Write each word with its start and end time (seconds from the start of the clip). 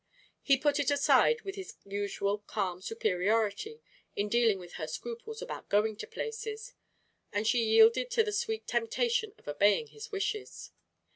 He 0.41 0.57
put 0.57 0.79
it 0.79 0.89
aside 0.89 1.41
with 1.43 1.53
his 1.53 1.75
usual 1.85 2.39
calm 2.39 2.81
superiority 2.81 3.81
in 4.15 4.29
dealing 4.29 4.57
with 4.57 4.73
her 4.81 4.87
scruples 4.87 5.43
about 5.43 5.69
going 5.69 5.95
to 5.97 6.07
places, 6.07 6.73
and 7.31 7.45
she 7.45 7.59
yielded 7.63 8.09
to 8.09 8.23
the 8.23 8.31
sweet 8.33 8.65
temptation 8.65 9.31
of 9.37 9.47
obeying 9.47 9.89
his 9.89 10.11
wishes. 10.11 10.71